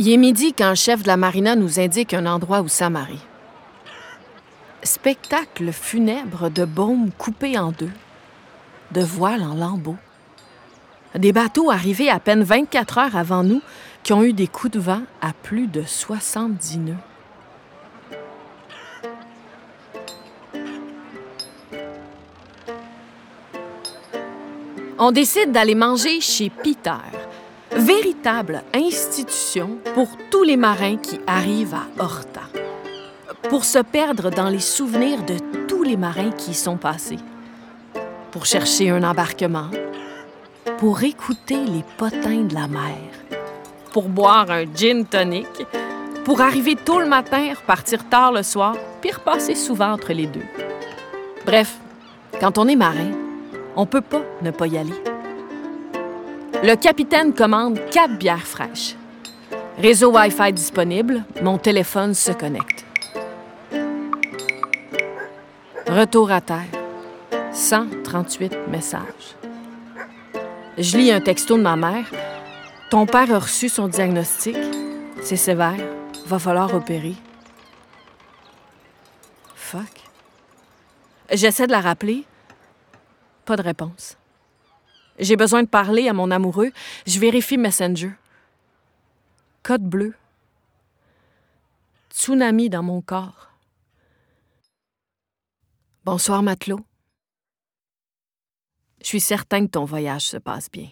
Il 0.00 0.08
est 0.08 0.16
midi 0.16 0.52
quand 0.52 0.68
le 0.68 0.76
chef 0.76 1.02
de 1.02 1.08
la 1.08 1.16
marina 1.16 1.56
nous 1.56 1.80
indique 1.80 2.14
un 2.14 2.26
endroit 2.26 2.60
où 2.60 2.68
s'amarrer. 2.68 3.18
Spectacle 4.84 5.72
funèbre 5.72 6.50
de 6.50 6.64
baumes 6.64 7.10
coupés 7.18 7.58
en 7.58 7.72
deux, 7.72 7.90
de 8.92 9.00
voiles 9.00 9.42
en 9.42 9.56
lambeaux. 9.56 9.96
Des 11.16 11.32
bateaux 11.32 11.72
arrivés 11.72 12.10
à 12.10 12.20
peine 12.20 12.44
24 12.44 12.98
heures 12.98 13.16
avant 13.16 13.42
nous 13.42 13.60
qui 14.04 14.12
ont 14.12 14.22
eu 14.22 14.32
des 14.32 14.46
coups 14.46 14.74
de 14.74 14.78
vent 14.78 15.02
à 15.20 15.32
plus 15.32 15.66
de 15.66 15.82
70 15.82 16.78
nœuds. 16.78 16.94
On 24.96 25.10
décide 25.10 25.50
d'aller 25.50 25.74
manger 25.74 26.20
chez 26.20 26.50
Peter, 26.50 26.92
véritable 27.72 28.62
institution 28.74 29.78
pour 29.94 30.08
tous 30.30 30.42
les 30.42 30.56
marins 30.56 30.96
qui 30.96 31.20
arrivent 31.26 31.74
à 31.74 32.02
Horta, 32.02 32.42
pour 33.48 33.64
se 33.64 33.78
perdre 33.78 34.30
dans 34.30 34.48
les 34.48 34.60
souvenirs 34.60 35.24
de 35.24 35.36
tous 35.66 35.82
les 35.82 35.96
marins 35.96 36.30
qui 36.30 36.52
y 36.52 36.54
sont 36.54 36.76
passés, 36.76 37.18
pour 38.30 38.46
chercher 38.46 38.90
un 38.90 39.02
embarquement, 39.02 39.70
pour 40.78 41.02
écouter 41.02 41.64
les 41.64 41.84
potins 41.96 42.44
de 42.44 42.54
la 42.54 42.68
mer, 42.68 42.96
pour 43.92 44.08
boire 44.08 44.50
un 44.50 44.64
gin 44.74 45.04
tonic, 45.04 45.46
pour 46.24 46.40
arriver 46.40 46.76
tôt 46.76 47.00
le 47.00 47.08
matin, 47.08 47.52
repartir 47.54 48.08
tard 48.08 48.32
le 48.32 48.42
soir, 48.42 48.76
puis 49.00 49.10
repasser 49.10 49.54
souvent 49.54 49.92
entre 49.92 50.12
les 50.12 50.26
deux. 50.26 50.44
Bref, 51.46 51.78
quand 52.40 52.58
on 52.58 52.68
est 52.68 52.76
marin, 52.76 53.12
on 53.76 53.86
peut 53.86 54.02
pas 54.02 54.22
ne 54.42 54.50
pas 54.50 54.66
y 54.66 54.76
aller. 54.76 54.92
Le 56.60 56.74
capitaine 56.74 57.32
commande 57.32 57.78
quatre 57.92 58.18
bières 58.18 58.46
fraîches. 58.46 58.96
Réseau 59.78 60.12
Wi-Fi 60.12 60.52
disponible, 60.52 61.24
mon 61.40 61.56
téléphone 61.56 62.14
se 62.14 62.32
connecte. 62.32 62.84
Retour 65.86 66.32
à 66.32 66.40
terre. 66.40 66.66
138 67.52 68.56
messages. 68.68 69.36
Je 70.76 70.96
lis 70.96 71.12
un 71.12 71.20
texto 71.20 71.56
de 71.56 71.62
ma 71.62 71.76
mère. 71.76 72.10
Ton 72.90 73.06
père 73.06 73.32
a 73.32 73.38
reçu 73.38 73.68
son 73.68 73.86
diagnostic. 73.86 74.56
C'est 75.22 75.36
sévère. 75.36 75.78
Va 76.26 76.40
falloir 76.40 76.74
opérer. 76.74 77.14
Fuck. 79.54 80.02
J'essaie 81.30 81.68
de 81.68 81.72
la 81.72 81.80
rappeler. 81.80 82.24
Pas 83.44 83.54
de 83.54 83.62
réponse. 83.62 84.16
J'ai 85.18 85.36
besoin 85.36 85.62
de 85.62 85.68
parler 85.68 86.08
à 86.08 86.12
mon 86.12 86.30
amoureux. 86.30 86.70
Je 87.06 87.18
vérifie 87.18 87.58
Messenger. 87.58 88.12
Code 89.62 89.82
bleu. 89.82 90.14
Tsunami 92.10 92.70
dans 92.70 92.82
mon 92.82 93.00
corps. 93.00 93.50
Bonsoir, 96.04 96.42
matelot. 96.42 96.80
Je 99.02 99.06
suis 99.06 99.20
certain 99.20 99.66
que 99.66 99.72
ton 99.72 99.84
voyage 99.84 100.26
se 100.26 100.36
passe 100.36 100.70
bien. 100.70 100.90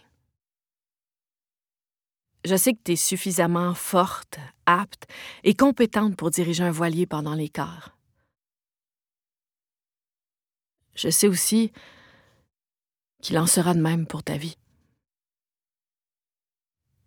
Je 2.45 2.57
sais 2.57 2.75
que 2.75 2.83
tu 2.85 2.93
es 2.93 2.97
suffisamment 2.97 3.75
forte, 3.75 4.39
apte 4.67 5.07
et 5.43 5.55
compétente 5.55 6.17
pour 6.17 6.31
diriger 6.31 6.63
un 6.63 6.71
voilier 6.71 7.07
pendant 7.07 7.35
l'écart. 7.35 7.97
Je 10.95 11.11
sais 11.11 11.27
aussi 11.27 11.73
qu'il 13.27 13.39
en 13.41 13.49
sera 13.49 13.75
de 13.75 13.81
même 13.81 14.07
pour 14.07 14.23
ta 14.23 14.37
vie. 14.37 14.57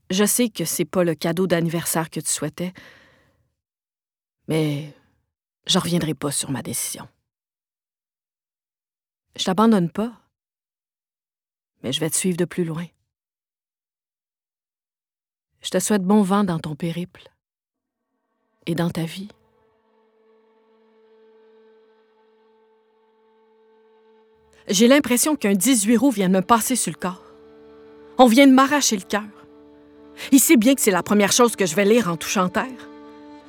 Je 0.10 0.26
sais 0.26 0.50
que 0.50 0.66
c'est 0.66 0.84
pas 0.84 1.06
le 1.06 1.16
cadeau 1.16 1.48
d'anniversaire 1.48 2.10
que 2.10 2.20
tu 2.20 2.30
souhaitais, 2.30 2.74
mais 4.50 4.94
je 5.66 5.80
reviendrai 5.80 6.14
pas 6.16 6.32
sur 6.32 6.52
ma 6.52 6.62
décision. 6.62 7.08
Je 9.38 9.46
t'abandonne 9.46 9.90
pas, 9.90 10.12
mais 11.84 11.94
je 11.94 12.02
vais 12.02 12.10
te 12.10 12.18
suivre 12.18 12.36
de 12.36 12.44
plus 12.44 12.66
loin. 12.66 12.88
Je 15.62 15.70
te 15.70 15.80
souhaite 15.80 16.04
bon 16.04 16.22
vent 16.22 16.44
dans 16.44 16.60
ton 16.60 16.76
périple 16.76 17.32
et 18.66 18.76
dans 18.76 18.90
ta 18.90 19.06
vie. 19.06 19.30
J'ai 24.70 24.88
l'impression 24.88 25.36
qu'un 25.36 25.54
18 25.54 25.98
roues 25.98 26.12
vient 26.12 26.30
de 26.30 26.36
me 26.36 26.42
passer 26.42 26.76
sur 26.76 26.92
le 26.92 26.98
corps. 26.98 27.24
On 28.20 28.28
vient 28.28 28.46
de 28.46 28.54
m'arracher 28.54 28.96
le 28.96 29.02
cœur. 29.02 29.24
Il 30.32 30.40
sait 30.40 30.58
bien 30.58 30.76
que 30.76 30.82
c'est 30.82 30.92
la 30.92 31.02
première 31.02 31.32
chose 31.32 31.56
que 31.56 31.66
je 31.66 31.76
vais 31.76 31.86
lire 31.86 32.08
en 32.08 32.18
touchant 32.18 32.50
terre. 32.50 32.66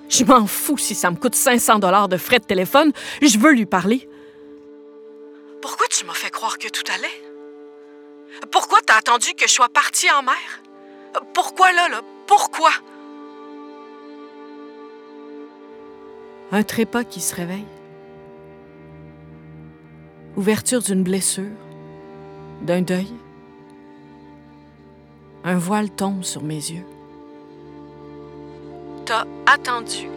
Je 0.09 0.25
m'en 0.25 0.47
fous 0.47 0.79
si 0.79 0.95
ça 0.95 1.11
me 1.11 1.17
coûte 1.17 1.35
500 1.35 1.79
dollars 1.79 2.09
de 2.09 2.17
frais 2.17 2.39
de 2.39 2.45
téléphone. 2.45 2.93
Je 3.21 3.39
veux 3.39 3.53
lui 3.53 3.67
parler. 3.67 4.09
Pourquoi 5.61 5.87
tu 5.89 6.07
m'as 6.07 6.15
fait 6.15 6.31
croire 6.31 6.57
que 6.57 6.69
tout 6.69 6.91
allait? 6.95 7.23
Pourquoi 8.51 8.79
t'as 8.87 8.97
attendu 8.97 9.35
que 9.35 9.47
je 9.47 9.53
sois 9.53 9.69
partie 9.69 10.11
en 10.11 10.23
mer? 10.23 10.63
Pourquoi 11.35 11.73
là, 11.73 11.89
là? 11.91 12.01
Pourquoi? 12.27 12.71
Un 16.53 16.63
trépas 16.63 17.05
qui 17.05 17.21
se 17.21 17.35
réveille 17.35 17.67
ouverture 20.41 20.81
d'une 20.81 21.03
blessure, 21.03 21.53
d'un 22.63 22.81
deuil. 22.81 23.13
Un 25.45 25.59
voile 25.59 25.91
tombe 25.91 26.23
sur 26.23 26.43
mes 26.43 26.55
yeux. 26.55 26.87
T'as 29.05 29.27
attendu 29.45 30.09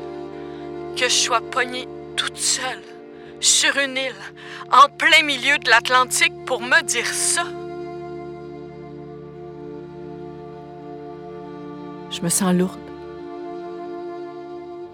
que 0.96 1.10
je 1.10 1.14
sois 1.26 1.42
pognée 1.42 1.90
toute 2.16 2.38
seule 2.38 2.86
sur 3.42 3.78
une 3.78 3.98
île 3.98 4.24
en 4.72 4.88
plein 4.98 5.24
milieu 5.26 5.58
de 5.58 5.70
l'Atlantique 5.70 6.46
pour 6.46 6.62
me 6.62 6.82
dire 6.84 7.08
ça? 7.08 7.44
Je 12.12 12.22
me 12.22 12.30
sens 12.30 12.54
lourde, 12.54 12.80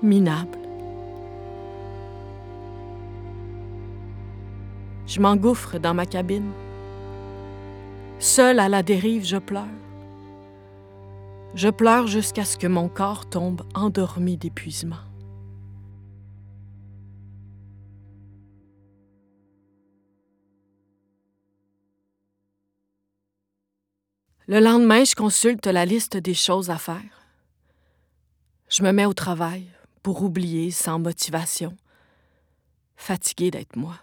minable. 0.01 0.58
Je 5.09 5.19
m'engouffre 5.19 5.79
dans 5.79 5.95
ma 5.95 6.05
cabine. 6.05 6.51
Seule 8.19 8.59
à 8.59 8.69
la 8.69 8.83
dérive, 8.83 9.25
je 9.25 9.37
pleure. 9.37 9.65
Je 11.55 11.69
pleure 11.69 12.05
jusqu'à 12.05 12.45
ce 12.45 12.57
que 12.57 12.67
mon 12.67 12.89
corps 12.89 13.27
tombe 13.27 13.63
endormi 13.73 14.37
d'épuisement. 14.37 15.01
Le 24.45 24.59
lendemain, 24.59 25.03
je 25.05 25.15
consulte 25.15 25.65
la 25.65 25.85
liste 25.85 26.17
des 26.17 26.35
choses 26.35 26.69
à 26.69 26.77
faire. 26.77 27.25
Je 28.67 28.83
me 28.83 28.91
mets 28.91 29.05
au 29.05 29.13
travail 29.15 29.65
pour 30.03 30.21
oublier 30.21 30.69
sans 30.69 30.99
motivation, 30.99 31.75
fatiguée 32.95 33.49
d'être 33.49 33.75
moi. 33.75 33.95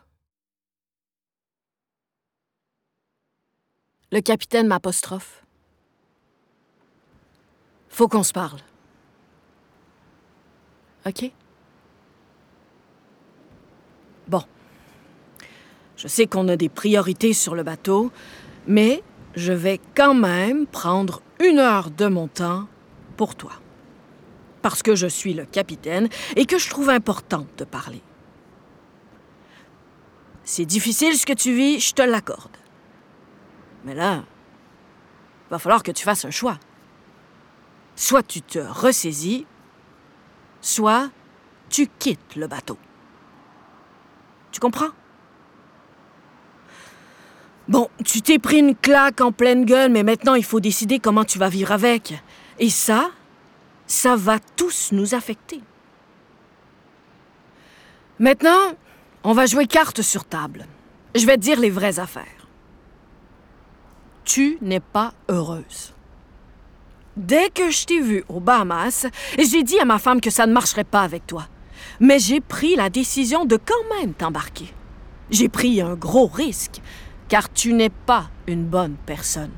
Le 4.12 4.20
capitaine 4.20 4.68
m'apostrophe. 4.68 5.44
Faut 7.88 8.08
qu'on 8.08 8.22
se 8.22 8.32
parle. 8.32 8.60
OK? 11.06 11.32
Bon. 14.28 14.42
Je 15.96 16.08
sais 16.08 16.26
qu'on 16.26 16.46
a 16.48 16.56
des 16.56 16.68
priorités 16.68 17.32
sur 17.32 17.54
le 17.54 17.62
bateau, 17.62 18.12
mais 18.66 19.02
je 19.34 19.52
vais 19.52 19.80
quand 19.94 20.14
même 20.14 20.66
prendre 20.66 21.22
une 21.40 21.58
heure 21.58 21.90
de 21.90 22.06
mon 22.06 22.28
temps 22.28 22.68
pour 23.16 23.34
toi. 23.34 23.52
Parce 24.62 24.82
que 24.82 24.94
je 24.94 25.06
suis 25.06 25.34
le 25.34 25.46
capitaine 25.46 26.08
et 26.36 26.46
que 26.46 26.58
je 26.58 26.68
trouve 26.68 26.90
important 26.90 27.46
de 27.56 27.64
parler. 27.64 28.02
C'est 30.44 30.64
difficile 30.64 31.16
ce 31.16 31.26
que 31.26 31.32
tu 31.32 31.54
vis, 31.54 31.80
je 31.80 31.92
te 31.92 32.02
l'accorde. 32.02 32.55
Mais 33.86 33.94
là, 33.94 34.24
va 35.48 35.60
falloir 35.60 35.84
que 35.84 35.92
tu 35.92 36.02
fasses 36.02 36.24
un 36.24 36.30
choix. 36.32 36.58
Soit 37.94 38.24
tu 38.24 38.42
te 38.42 38.58
ressaisis, 38.58 39.46
soit 40.60 41.08
tu 41.70 41.86
quittes 41.86 42.34
le 42.34 42.48
bateau. 42.48 42.76
Tu 44.50 44.58
comprends? 44.58 44.90
Bon, 47.68 47.88
tu 48.04 48.22
t'es 48.22 48.40
pris 48.40 48.58
une 48.58 48.74
claque 48.74 49.20
en 49.20 49.30
pleine 49.30 49.64
gueule, 49.64 49.92
mais 49.92 50.02
maintenant 50.02 50.34
il 50.34 50.44
faut 50.44 50.60
décider 50.60 50.98
comment 50.98 51.24
tu 51.24 51.38
vas 51.38 51.48
vivre 51.48 51.70
avec. 51.70 52.12
Et 52.58 52.70
ça, 52.70 53.10
ça 53.86 54.16
va 54.16 54.40
tous 54.56 54.90
nous 54.90 55.14
affecter. 55.14 55.60
Maintenant, 58.18 58.74
on 59.22 59.32
va 59.32 59.46
jouer 59.46 59.68
carte 59.68 60.02
sur 60.02 60.24
table. 60.24 60.66
Je 61.14 61.24
vais 61.24 61.36
te 61.36 61.42
dire 61.42 61.60
les 61.60 61.70
vraies 61.70 62.00
affaires 62.00 62.35
tu 64.26 64.58
n'es 64.60 64.80
pas 64.80 65.14
heureuse. 65.30 65.94
Dès 67.16 67.48
que 67.48 67.70
je 67.70 67.86
t'ai 67.86 68.00
vu 68.00 68.24
aux 68.28 68.40
Bahamas, 68.40 69.06
j'ai 69.38 69.62
dit 69.62 69.78
à 69.78 69.86
ma 69.86 69.98
femme 69.98 70.20
que 70.20 70.28
ça 70.28 70.46
ne 70.46 70.52
marcherait 70.52 70.84
pas 70.84 71.00
avec 71.00 71.26
toi. 71.26 71.46
Mais 72.00 72.18
j'ai 72.18 72.40
pris 72.40 72.76
la 72.76 72.90
décision 72.90 73.46
de 73.46 73.56
quand 73.56 73.96
même 73.98 74.12
t'embarquer. 74.12 74.74
J'ai 75.30 75.48
pris 75.48 75.80
un 75.80 75.94
gros 75.94 76.26
risque, 76.26 76.82
car 77.28 77.50
tu 77.50 77.72
n'es 77.72 77.88
pas 77.88 78.28
une 78.46 78.64
bonne 78.64 78.96
personne. 79.06 79.54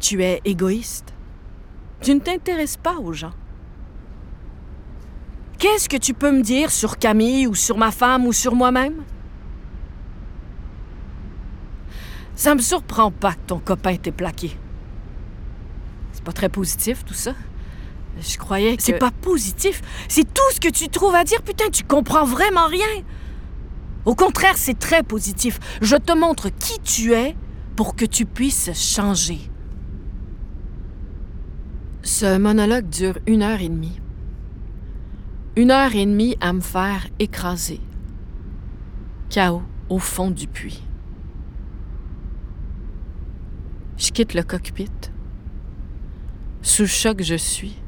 Tu 0.00 0.22
es 0.22 0.40
égoïste. 0.44 1.12
Tu 2.00 2.14
ne 2.14 2.20
t'intéresses 2.20 2.76
pas 2.76 2.94
aux 2.94 3.12
gens. 3.12 3.34
Qu'est-ce 5.58 5.88
que 5.88 5.96
tu 5.96 6.14
peux 6.14 6.30
me 6.30 6.42
dire 6.42 6.70
sur 6.70 6.98
Camille 6.98 7.46
ou 7.46 7.54
sur 7.54 7.78
ma 7.78 7.90
femme 7.90 8.26
ou 8.26 8.32
sur 8.32 8.54
moi-même? 8.54 9.02
Ça 12.36 12.54
me 12.54 12.60
surprend 12.60 13.10
pas 13.10 13.32
que 13.32 13.46
ton 13.46 13.58
copain 13.58 13.96
t'ait 13.96 14.12
plaqué. 14.12 14.56
C'est 16.12 16.22
pas 16.22 16.32
très 16.32 16.50
positif, 16.50 17.04
tout 17.04 17.14
ça. 17.14 17.32
Je 18.20 18.36
croyais 18.36 18.76
que... 18.76 18.82
C'est 18.82 18.98
pas 18.98 19.10
positif. 19.10 19.80
C'est 20.08 20.32
tout 20.32 20.52
ce 20.52 20.60
que 20.60 20.68
tu 20.68 20.88
trouves 20.88 21.14
à 21.14 21.24
dire. 21.24 21.42
Putain, 21.42 21.70
tu 21.70 21.82
comprends 21.82 22.24
vraiment 22.24 22.66
rien. 22.66 23.02
Au 24.04 24.14
contraire, 24.14 24.56
c'est 24.56 24.78
très 24.78 25.02
positif. 25.02 25.58
Je 25.80 25.96
te 25.96 26.12
montre 26.12 26.50
qui 26.50 26.78
tu 26.80 27.12
es 27.12 27.34
pour 27.74 27.96
que 27.96 28.04
tu 28.04 28.26
puisses 28.26 28.70
changer. 28.74 29.40
Ce 32.02 32.38
monologue 32.38 32.88
dure 32.88 33.18
une 33.26 33.42
heure 33.42 33.60
et 33.60 33.68
demie. 33.68 34.00
Une 35.56 35.70
heure 35.70 35.94
et 35.94 36.04
demie 36.04 36.36
à 36.40 36.52
me 36.52 36.60
faire 36.60 37.08
écraser. 37.18 37.80
Chaos 39.30 39.62
au 39.88 39.98
fond 39.98 40.30
du 40.30 40.46
puits. 40.46 40.85
Je 43.98 44.10
quitte 44.10 44.34
le 44.34 44.42
cockpit. 44.42 44.90
Sous 46.60 46.86
choc 46.86 47.22
je 47.22 47.34
suis. 47.34 47.78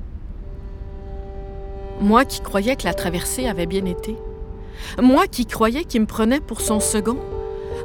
Moi 2.00 2.24
qui 2.24 2.40
croyais 2.40 2.76
que 2.76 2.84
la 2.84 2.94
traversée 2.94 3.46
avait 3.46 3.66
bien 3.66 3.84
été. 3.84 4.16
Moi 4.98 5.26
qui 5.26 5.44
croyais 5.44 5.84
qu'il 5.84 6.00
me 6.00 6.06
prenait 6.06 6.40
pour 6.40 6.62
son 6.62 6.80
second. 6.80 7.18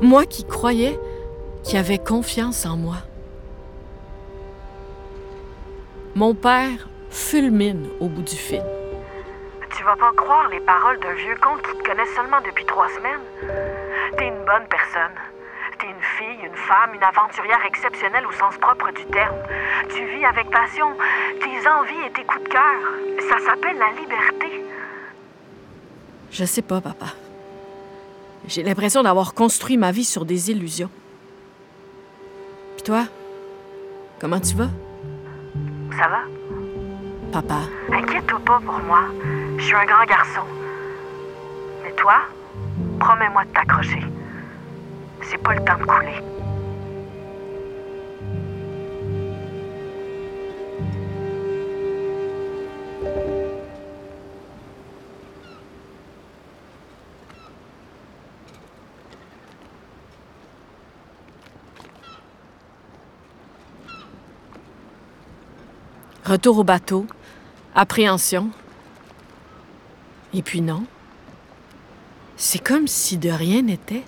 Moi 0.02 0.26
qui 0.26 0.46
croyais 0.46 0.98
qu'il 1.64 1.78
avait 1.78 1.98
confiance 1.98 2.66
en 2.66 2.78
moi. 2.78 2.98
Mon 6.16 6.34
père 6.34 6.88
fulmine 7.10 7.88
au 8.00 8.08
bout 8.08 8.22
du 8.22 8.36
fil. 8.36 8.64
Tu 9.76 9.84
vas 9.84 9.96
pas 9.98 10.14
croire 10.16 10.48
les 10.50 10.60
paroles 10.62 11.00
d'un 11.00 11.14
vieux 11.14 11.36
conte 11.42 11.62
qui 11.64 11.78
te 11.78 11.84
connaît 11.90 12.16
seulement 12.16 12.40
depuis 12.46 12.66
trois 12.66 12.88
semaines. 12.90 13.20
T'es 14.18 14.28
une 14.28 14.46
bonne 14.46 14.68
personne. 14.70 15.33
Une 15.84 16.02
fille, 16.18 16.46
une 16.46 16.56
femme, 16.56 16.94
une 16.94 17.04
aventurière 17.04 17.60
exceptionnelle 17.68 18.26
au 18.26 18.32
sens 18.32 18.58
propre 18.58 18.90
du 18.92 19.06
terme. 19.08 19.36
Tu 19.90 20.06
vis 20.06 20.24
avec 20.24 20.50
passion 20.50 20.88
tes 21.42 21.68
envies 21.68 22.08
et 22.08 22.12
tes 22.12 22.24
coups 22.24 22.44
de 22.44 22.50
cœur. 22.50 22.80
Ça 23.30 23.40
s'appelle 23.46 23.78
la 23.78 23.92
liberté. 23.92 24.64
Je 26.32 26.46
sais 26.46 26.62
pas, 26.62 26.80
papa. 26.80 27.08
J'ai 28.48 28.64
l'impression 28.64 29.04
d'avoir 29.04 29.34
construit 29.34 29.76
ma 29.76 29.92
vie 29.92 30.06
sur 30.06 30.24
des 30.24 30.52
illusions. 30.52 30.90
Puis 32.76 32.84
toi, 32.84 33.04
comment 34.22 34.40
tu 34.40 34.56
vas? 34.56 34.70
Ça 35.98 36.08
va? 36.08 36.22
Papa. 37.34 37.60
Inquiète-toi 37.92 38.40
pas 38.46 38.62
pour 38.66 38.80
moi. 38.80 39.02
Je 39.58 39.64
suis 39.64 39.76
un 39.76 39.86
grand 39.86 40.06
garçon. 40.06 40.44
Mais 41.84 41.92
toi, 41.92 42.22
promets-moi 43.00 43.44
de 43.44 43.52
t'accrocher. 43.52 44.02
C'est 45.30 45.38
pas 45.38 45.54
le 45.54 45.64
temps 45.64 45.78
de 45.78 45.86
couler. 45.86 46.22
Retour 66.26 66.58
au 66.58 66.64
bateau, 66.64 67.06
appréhension. 67.76 68.50
Et 70.34 70.42
puis 70.42 70.62
non. 70.62 70.86
C'est 72.38 72.60
comme 72.60 72.88
si 72.88 73.18
de 73.18 73.30
rien 73.30 73.62
n'était. 73.62 74.04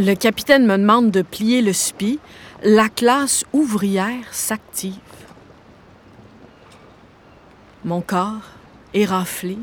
Le 0.00 0.14
capitaine 0.14 0.64
me 0.64 0.78
demande 0.78 1.10
de 1.10 1.22
plier 1.22 1.60
le 1.60 1.72
spi. 1.72 2.20
La 2.62 2.88
classe 2.88 3.44
ouvrière 3.52 4.32
s'active. 4.32 4.94
Mon 7.84 8.00
corps 8.00 8.52
éraflé, 8.94 9.58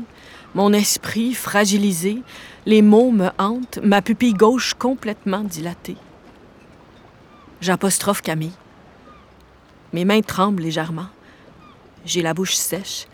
mon 0.54 0.74
esprit 0.74 1.32
fragilisé, 1.32 2.22
les 2.66 2.82
mots 2.82 3.12
me 3.12 3.30
hantent, 3.38 3.78
ma 3.82 4.02
pupille 4.02 4.34
gauche 4.34 4.74
complètement 4.74 5.42
dilatée. 5.42 5.96
J'apostrophe 7.62 8.20
Camille. 8.20 8.52
Mes 9.94 10.04
mains 10.04 10.20
tremblent 10.20 10.62
légèrement. 10.62 11.08
J'ai 12.04 12.20
la 12.20 12.34
bouche 12.34 12.56
sèche. 12.56 13.06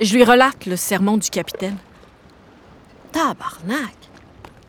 Je 0.00 0.14
lui 0.14 0.24
relate 0.24 0.64
le 0.64 0.76
sermon 0.76 1.18
du 1.18 1.28
capitaine. 1.28 1.76
Tabarnak! 3.12 3.96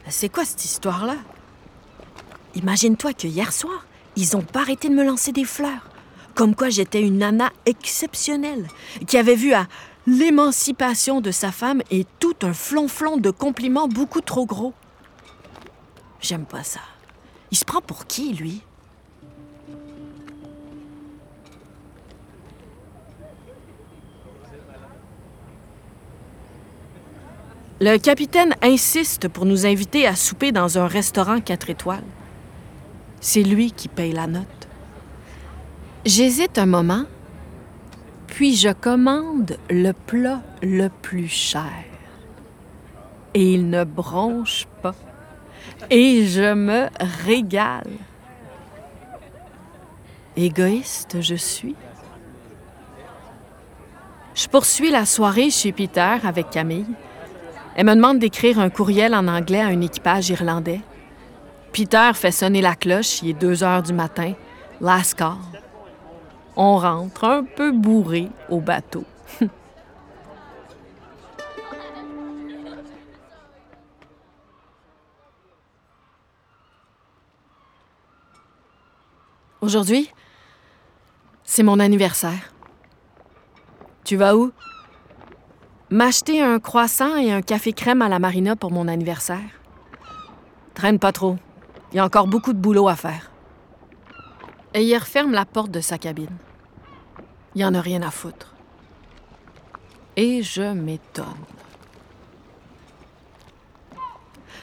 C'est 0.10 0.28
quoi 0.28 0.44
cette 0.44 0.66
histoire-là? 0.66 1.16
Imagine-toi 2.56 3.14
que 3.14 3.28
hier 3.28 3.54
soir, 3.54 3.86
ils 4.16 4.36
ont 4.36 4.42
pas 4.42 4.62
arrêté 4.62 4.90
de 4.90 4.94
me 4.94 5.04
lancer 5.04 5.32
des 5.32 5.46
fleurs. 5.46 5.90
Comme 6.36 6.56
quoi 6.56 6.70
j'étais 6.70 7.02
une 7.02 7.20
nana 7.20 7.52
exceptionnelle, 7.66 8.68
qui 9.08 9.18
avait 9.18 9.36
vu 9.36 9.54
à 9.54 9.68
l'émancipation 10.08 11.22
de 11.22 11.32
sa 11.32 11.52
femme 11.52 11.82
et 11.92 12.06
tout 12.20 12.36
un 12.42 12.54
flonflon 12.54 13.18
de 13.18 13.30
compliments 13.30 13.88
beaucoup 13.88 14.22
trop 14.22 14.46
gros. 14.46 14.74
J'aime 16.20 16.46
pas 16.46 16.64
ça. 16.64 16.80
Il 17.52 17.58
se 17.58 17.66
prend 17.66 17.82
pour 17.82 18.06
qui, 18.06 18.34
lui? 18.34 18.62
Le 27.80 27.98
capitaine 27.98 28.56
insiste 28.62 29.28
pour 29.28 29.46
nous 29.46 29.66
inviter 29.66 30.06
à 30.06 30.16
souper 30.16 30.52
dans 30.52 30.78
un 30.78 30.88
restaurant 30.88 31.42
quatre 31.42 31.70
étoiles. 31.72 32.04
C'est 33.22 33.44
lui 33.44 33.72
qui 33.72 33.88
paye 33.88 34.14
la 34.14 34.26
note. 34.26 34.68
J'hésite 36.06 36.58
un 36.58 36.66
moment, 36.66 37.04
puis 38.26 38.56
je 38.56 38.70
commande 38.70 39.58
le 39.70 39.92
plat 39.92 40.42
le 40.64 40.90
plus 40.90 41.28
cher. 41.28 41.86
Et 43.36 43.54
il 43.54 43.70
ne 43.70 43.84
bronche 43.84 44.68
pas. 44.82 44.96
Et 45.92 46.26
je 46.26 46.54
me 46.54 46.88
régale. 47.26 47.92
Égoïste 50.36 51.22
je 51.22 51.36
suis. 51.36 51.76
Je 54.34 54.48
poursuis 54.48 54.90
la 54.90 55.06
soirée 55.06 55.52
chez 55.52 55.72
Peter 55.72 56.16
avec 56.24 56.50
Camille. 56.50 56.88
Elle 57.76 57.86
me 57.86 57.96
demande 57.96 58.18
d'écrire 58.18 58.60
un 58.60 58.72
courriel 58.72 59.14
en 59.14 59.28
anglais 59.28 59.62
à 59.62 59.68
un 59.68 59.82
équipage 59.82 60.30
irlandais. 60.30 60.82
Peter 61.74 62.12
fait 62.14 62.32
sonner 62.32 62.62
la 62.62 62.76
cloche, 62.76 63.22
il 63.22 63.30
est 63.30 63.34
deux 63.34 63.64
heures 63.64 63.82
du 63.82 63.94
matin. 63.94 64.34
Last 64.82 65.16
call. 65.16 65.38
On 66.58 66.78
rentre 66.78 67.24
un 67.24 67.46
peu 67.46 67.72
bourré 67.72 68.28
au 68.50 68.60
bateau. 68.60 69.06
Aujourd'hui, 79.62 80.12
c'est 81.44 81.64
mon 81.64 81.80
anniversaire. 81.80 82.54
Tu 84.04 84.18
vas 84.18 84.36
où? 84.36 84.52
M'acheter 85.90 86.42
un 86.42 86.60
croissant 86.60 87.16
et 87.16 87.32
un 87.32 87.42
café 87.42 87.72
crème 87.72 88.02
à 88.02 88.10
la 88.10 88.20
marina 88.20 88.58
pour 88.58 88.72
mon 88.72 88.90
anniversaire. 88.90 89.40
Traîne 90.74 91.00
pas 91.00 91.12
trop. 91.12 91.38
Il 91.92 91.98
y 91.98 92.00
a 92.00 92.06
encore 92.06 92.28
beaucoup 92.28 92.54
de 92.54 92.58
boulot 92.58 92.88
à 92.88 92.96
faire. 92.96 93.32
Et 94.74 94.84
il 94.84 94.98
referme 94.98 95.32
la 95.32 95.46
porte 95.46 95.72
de 95.72 95.82
sa 95.82 95.98
cabine. 95.98 96.38
Il 97.54 97.60
n'y 97.60 97.66
en 97.66 97.74
a 97.74 97.82
rien 97.82 98.02
à 98.02 98.12
foutre. 98.12 98.54
Et 100.16 100.42
je 100.42 100.74
m'étonne. 100.74 101.26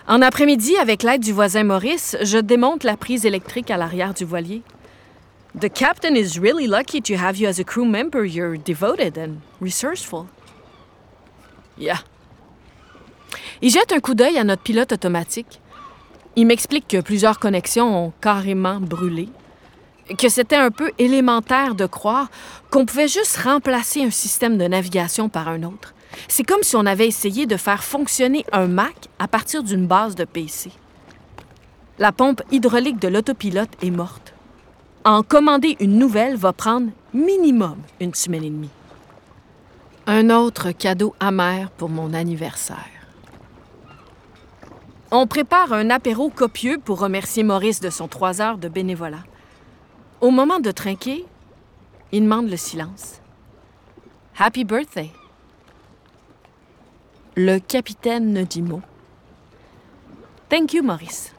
En 0.06 0.23
après-midi, 0.23 0.75
avec 0.78 1.02
l'aide 1.02 1.20
du 1.20 1.35
voisin 1.35 1.64
Maurice, 1.64 2.16
je 2.23 2.38
démonte 2.38 2.82
la 2.82 2.97
prise 2.97 3.26
électrique 3.26 3.70
à 3.70 3.76
l'arrière 3.76 4.14
du 4.14 4.25
voilier. 4.25 4.62
The 5.61 5.70
captain 5.70 6.14
is 6.14 6.38
really 6.38 6.66
lucky 6.66 7.02
to 7.02 7.14
have 7.14 7.37
you 7.37 7.47
as 7.47 7.61
a 7.61 7.64
crew 7.64 7.85
member. 7.85 8.25
You're 8.25 8.56
devoted 8.56 9.18
and 9.18 9.40
resourceful. 9.61 10.26
Yeah. 11.76 11.99
Il 13.61 13.70
jette 13.70 13.92
un 13.92 14.00
coup 14.00 14.14
d'œil 14.14 14.38
à 14.38 14.44
notre 14.44 14.62
pilote 14.62 14.92
automatique. 14.92 15.61
Il 16.38 16.47
m'explique 16.47 16.87
que 16.87 17.00
plusieurs 17.00 17.40
connexions 17.40 18.07
ont 18.07 18.12
carrément 18.21 18.78
brûlé 18.78 19.28
que 20.16 20.28
c'était 20.28 20.54
un 20.54 20.71
peu 20.71 20.92
élémentaire 20.97 21.75
de 21.75 21.85
croire 21.85 22.30
qu'on 22.71 22.87
pouvait 22.87 23.09
juste 23.09 23.38
remplacer 23.38 24.04
un 24.04 24.12
système 24.12 24.57
de 24.57 24.68
navigation 24.68 25.28
par 25.28 25.49
un 25.49 25.64
autre. 25.64 25.95
C'est 26.28 26.45
comme 26.45 26.62
si 26.62 26.76
on 26.76 26.87
avait 26.87 27.09
essayé 27.09 27.47
de 27.47 27.57
faire 27.57 27.83
fonctionner 27.83 28.47
un 28.52 28.68
Mac 28.68 29.09
à 29.18 29.26
partir 29.26 29.64
d'une 29.64 29.88
base 29.88 30.14
de 30.14 30.25
PC. 30.25 30.71
La 31.99 32.12
pompe 32.12 32.42
hydraulique 32.52 33.00
de 33.00 33.09
l'autopilote 33.09 33.73
est 33.83 33.90
morte. 33.90 34.33
En 35.04 35.25
commander 35.25 35.76
une 35.80 35.99
nouvelle 35.99 36.37
va 36.37 36.52
prendre 36.52 36.92
minimum 37.12 37.78
une 38.00 38.14
semaine 38.14 38.45
et 38.45 38.50
demie. 38.50 38.71
Un 40.07 40.30
autre 40.30 40.71
cadeau 40.71 41.16
amer 41.18 41.68
pour 41.73 41.88
mon 41.88 42.14
anniversaire. 42.14 42.98
On 45.11 45.27
prépare 45.27 45.73
un 45.73 45.88
apéro 45.88 46.29
copieux 46.29 46.79
pour 46.79 47.00
remercier 47.00 47.43
Maurice 47.43 47.81
de 47.81 47.88
son 47.88 48.09
trois 48.09 48.43
heures 48.43 48.59
de 48.59 48.69
bénévolat. 48.69 49.25
Au 50.21 50.31
moment 50.31 50.61
de 50.61 50.71
trinquer, 50.71 51.25
il 52.12 52.25
demande 52.25 52.50
le 52.50 52.59
silence. 52.59 53.23
Happy 54.38 54.65
birthday. 54.65 55.11
Le 57.37 57.59
capitaine 57.59 58.35
ne 58.35 58.43
dit 58.43 58.61
mot. 58.61 58.83
Thank 60.50 60.75
you, 60.75 60.83
Maurice. 60.83 61.33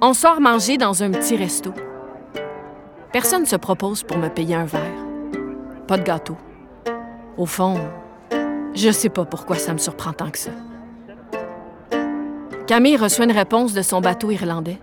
On 0.00 0.14
sort 0.14 0.40
manger 0.40 0.78
dans 0.78 1.02
un 1.02 1.10
petit 1.10 1.36
resto. 1.36 1.74
Personne 3.12 3.42
ne 3.42 3.46
se 3.46 3.56
propose 3.56 4.04
pour 4.04 4.18
me 4.18 4.28
payer 4.28 4.54
un 4.54 4.64
verre. 4.64 4.80
Pas 5.88 5.98
de 5.98 6.04
gâteau. 6.04 6.36
Au 7.36 7.44
fond, 7.44 7.76
je 8.74 8.90
sais 8.90 9.08
pas 9.08 9.24
pourquoi 9.24 9.56
ça 9.56 9.72
me 9.72 9.78
surprend 9.78 10.12
tant 10.12 10.30
que 10.30 10.38
ça. 10.38 10.52
Camille 12.68 12.96
reçoit 12.96 13.24
une 13.24 13.32
réponse 13.32 13.72
de 13.72 13.82
son 13.82 14.00
bateau 14.00 14.30
irlandais. 14.30 14.78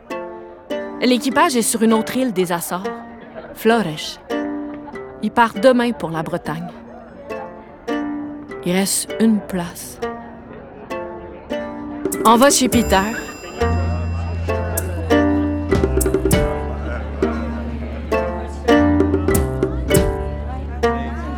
L'équipage 1.00 1.56
est 1.56 1.62
sur 1.62 1.84
une 1.84 1.94
autre 1.94 2.18
île 2.18 2.34
des 2.34 2.52
Açores, 2.52 2.84
Flores. 3.54 4.20
Il 5.24 5.32
part 5.32 5.54
demain 5.54 5.94
pour 5.94 6.10
la 6.10 6.22
Bretagne. 6.22 6.68
Il 8.66 8.74
reste 8.74 9.16
une 9.22 9.40
place. 9.40 10.00
On 12.26 12.36
va 12.36 12.50
chez 12.50 12.68
Peter. 12.68 13.27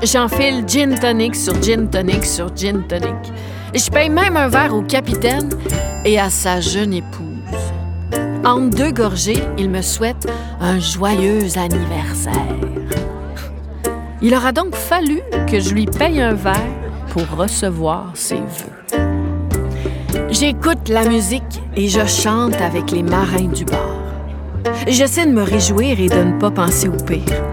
J'enfile 0.02 0.64
gin 0.66 0.98
tonic 0.98 1.36
sur 1.36 1.62
gin 1.62 1.90
tonic 1.90 2.26
sur 2.26 2.56
gin 2.56 2.84
tonic. 2.88 3.34
Je 3.76 3.90
paye 3.90 4.10
même 4.10 4.38
un 4.38 4.48
verre 4.48 4.74
au 4.74 4.82
capitaine 4.82 5.50
et 6.06 6.18
à 6.18 6.30
sa 6.30 6.62
jeune 6.62 6.94
épouse. 6.94 7.26
Entre 8.46 8.78
deux 8.78 8.92
gorgées, 8.92 9.44
il 9.58 9.70
me 9.70 9.82
souhaite 9.82 10.26
un 10.62 10.80
joyeux 10.80 11.58
anniversaire. 11.58 12.34
Il 14.22 14.34
aura 14.34 14.54
donc 14.54 14.74
fallu 14.74 15.20
que 15.52 15.60
je 15.60 15.74
lui 15.74 15.86
paye 15.86 16.22
un 16.22 16.34
verre 16.34 16.56
pour 17.10 17.24
recevoir 17.38 18.12
ses 18.14 18.36
vœux. 18.36 19.00
J'écoute 20.30 20.88
la 20.88 21.04
musique 21.10 21.62
et 21.76 21.90
je 21.90 22.06
chante 22.06 22.56
avec 22.62 22.92
les 22.92 23.04
marins 23.04 23.52
du 23.54 23.66
bord. 23.66 24.00
J'essaie 24.88 25.26
de 25.26 25.32
me 25.32 25.44
réjouir 25.44 26.00
et 26.00 26.08
de 26.08 26.24
ne 26.24 26.40
pas 26.40 26.52
penser 26.52 26.88
au 26.88 27.04
pire. 27.04 27.44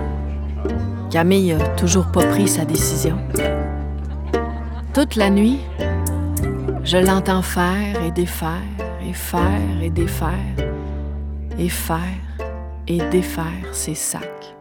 Camille 1.16 1.54
n'a 1.54 1.68
toujours 1.76 2.12
pas 2.12 2.28
pris 2.28 2.46
sa 2.46 2.66
décision. 2.66 3.18
Toute 4.92 5.14
la 5.14 5.30
nuit, 5.30 5.60
je 6.84 6.98
l'entends 6.98 7.40
faire 7.40 8.02
et 8.02 8.10
défaire, 8.10 8.60
et 9.00 9.14
faire 9.14 9.82
et 9.82 9.88
défaire, 9.88 10.74
et 11.58 11.70
faire 11.70 12.20
et 12.86 12.98
défaire 13.08 13.74
ses 13.74 13.94
sacs. 13.94 14.54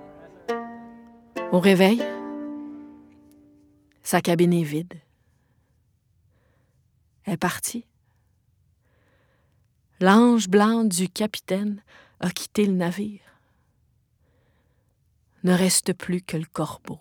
Au 1.52 1.60
réveil, 1.60 2.02
sa 4.02 4.22
cabine 4.22 4.54
est 4.54 4.64
vide. 4.64 4.94
Elle 7.26 7.34
est 7.34 7.38
partie. 7.38 7.86
L'ange 10.00 10.48
blanc 10.48 10.86
du 10.86 11.10
capitaine 11.10 11.84
a 12.22 12.30
quitté 12.30 12.66
le 12.66 12.76
navire 12.76 13.35
ne 15.46 15.54
reste 15.54 15.94
plus 15.94 16.24
que 16.24 16.38
le 16.38 16.46
corbeau. 16.46 17.00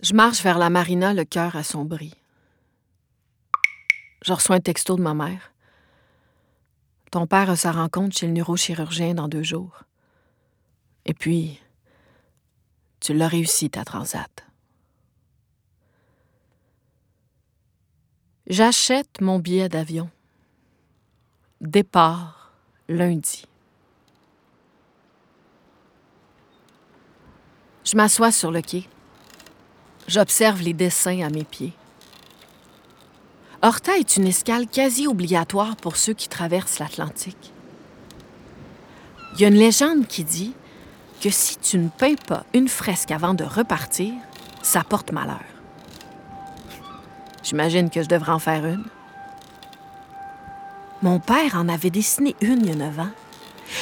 Je 0.00 0.14
marche 0.14 0.40
vers 0.40 0.56
la 0.56 0.70
marina, 0.70 1.12
le 1.14 1.24
cœur 1.24 1.56
assombri. 1.56 2.14
Je 4.24 4.32
reçois 4.32 4.56
un 4.56 4.60
texto 4.60 4.94
de 4.94 5.02
ma 5.02 5.14
mère. 5.14 5.52
Ton 7.10 7.26
père 7.26 7.50
a 7.50 7.56
sa 7.56 7.72
rencontre 7.72 8.16
chez 8.16 8.28
le 8.28 8.34
neurochirurgien 8.34 9.14
dans 9.14 9.26
deux 9.26 9.42
jours. 9.42 9.82
Et 11.06 11.12
puis, 11.12 11.60
tu 13.00 13.12
l'as 13.12 13.26
réussi, 13.26 13.68
ta 13.68 13.84
transat. 13.84 14.46
J'achète 18.46 19.20
mon 19.20 19.40
billet 19.40 19.68
d'avion. 19.68 20.08
Départ 21.60 22.52
lundi. 22.88 23.44
Je 27.84 27.96
m'assois 27.96 28.30
sur 28.30 28.50
le 28.50 28.62
quai. 28.62 28.88
J'observe 30.06 30.62
les 30.62 30.72
dessins 30.72 31.22
à 31.22 31.30
mes 31.30 31.44
pieds. 31.44 31.72
Horta 33.62 33.96
est 33.96 34.16
une 34.16 34.26
escale 34.26 34.66
quasi 34.66 35.06
obligatoire 35.06 35.76
pour 35.76 35.96
ceux 35.96 36.14
qui 36.14 36.28
traversent 36.28 36.78
l'Atlantique. 36.78 37.52
Il 39.34 39.40
y 39.40 39.44
a 39.44 39.48
une 39.48 39.54
légende 39.54 40.06
qui 40.06 40.24
dit 40.24 40.52
que 41.20 41.30
si 41.30 41.56
tu 41.58 41.78
ne 41.78 41.88
peins 41.88 42.16
pas 42.16 42.44
une 42.54 42.68
fresque 42.68 43.10
avant 43.10 43.34
de 43.34 43.44
repartir, 43.44 44.12
ça 44.62 44.82
porte 44.82 45.12
malheur. 45.12 45.44
J'imagine 47.42 47.90
que 47.90 48.02
je 48.02 48.08
devrais 48.08 48.32
en 48.32 48.38
faire 48.38 48.66
une. 48.66 48.84
Mon 51.02 51.18
père 51.18 51.56
en 51.56 51.68
avait 51.68 51.90
dessiné 51.90 52.36
une 52.40 52.60
il 52.62 52.68
y 52.68 52.72
a 52.72 52.76
neuf 52.76 52.98
ans. 52.98 53.10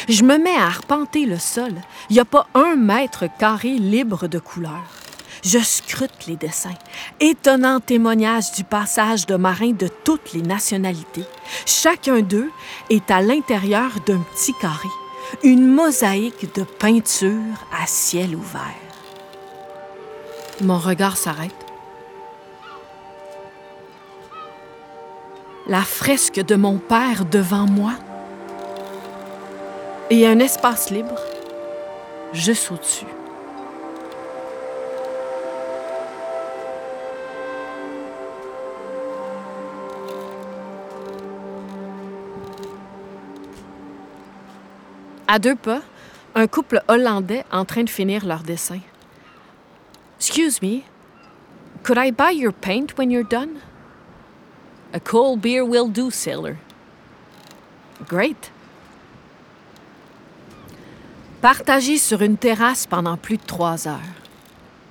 Je 0.09 0.23
me 0.23 0.39
mets 0.39 0.57
à 0.57 0.67
arpenter 0.67 1.27
le 1.27 1.39
sol. 1.39 1.73
Il 2.09 2.15
n'y 2.15 2.21
a 2.21 2.25
pas 2.25 2.47
un 2.55 2.77
mètre 2.77 3.25
carré 3.39 3.71
libre 3.71 4.29
de 4.29 4.39
couleurs. 4.39 5.01
Je 5.43 5.59
scrute 5.59 6.27
les 6.27 6.37
dessins. 6.37 6.75
Étonnant 7.19 7.81
témoignage 7.81 8.53
du 8.53 8.65
passage 8.65 9.27
de 9.27 9.37
marins 9.37 9.73
de 9.73 9.89
toutes 9.89 10.33
les 10.33 10.43
nationalités. 10.43 11.25
Chacun 11.65 12.21
d'eux 12.21 12.51
est 12.91 13.11
à 13.11 13.23
l'intérieur 13.23 13.91
d'un 14.07 14.21
petit 14.35 14.53
carré, 14.61 14.89
une 15.43 15.67
mosaïque 15.67 16.55
de 16.55 16.63
peinture 16.63 17.67
à 17.73 17.87
ciel 17.87 18.37
ouvert. 18.37 18.61
Mon 20.61 20.79
regard 20.79 21.17
s'arrête. 21.17 21.55
La 25.67 25.83
fresque 25.83 26.41
de 26.41 26.57
mon 26.57 26.79
père 26.79 27.25
devant 27.25 27.67
moi 27.67 27.93
et 30.11 30.27
un 30.27 30.41
espace 30.41 30.91
libre 30.91 31.15
juste 32.33 32.71
au-dessus. 32.71 33.07
À 45.29 45.39
deux 45.39 45.55
pas, 45.55 45.81
un 46.35 46.49
couple 46.49 46.83
hollandais 46.89 47.45
en 47.53 47.65
train 47.65 47.85
de 47.85 47.91
finir 47.91 48.27
leur 48.27 48.43
dessin. 48.43 48.81
Excuse 50.19 50.61
me, 50.61 50.83
could 51.85 51.99
I 51.99 52.11
buy 52.11 52.33
your 52.33 52.53
paint 52.53 52.99
when 52.99 53.13
you're 53.13 53.23
done? 53.23 53.61
A 54.93 54.99
cold 54.99 55.41
beer 55.41 55.65
will 55.65 55.89
do, 55.89 56.11
sailor. 56.11 56.57
Great. 58.09 58.51
Partager 61.41 61.97
sur 61.97 62.21
une 62.21 62.37
terrasse 62.37 62.87
pendant 62.87 63.17
plus 63.17 63.39
de 63.39 63.43
trois 63.43 63.89
heures. 63.89 63.99